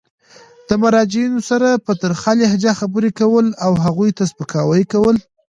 [0.67, 5.15] د مراجعینو سره په ترخه لهجه خبري کول او هغوی ته سپکاوی کول.